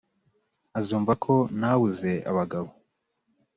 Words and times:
azumva 0.79 1.11
ko 1.23 1.33
ntabuze 1.57 2.11
abagabo 2.31 2.69